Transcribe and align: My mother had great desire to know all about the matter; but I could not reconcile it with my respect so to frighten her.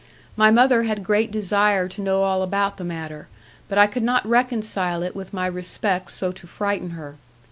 My 0.35 0.49
mother 0.49 0.81
had 0.81 1.03
great 1.03 1.29
desire 1.29 1.87
to 1.89 2.01
know 2.01 2.23
all 2.23 2.41
about 2.41 2.77
the 2.77 2.83
matter; 2.83 3.27
but 3.69 3.77
I 3.77 3.85
could 3.85 4.01
not 4.01 4.25
reconcile 4.27 5.03
it 5.03 5.15
with 5.15 5.31
my 5.31 5.45
respect 5.45 6.09
so 6.09 6.31
to 6.31 6.47
frighten 6.47 6.89
her. 6.97 7.17